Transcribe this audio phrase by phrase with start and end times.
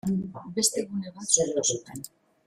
[0.55, 2.01] Beste gune bat sortu zuten.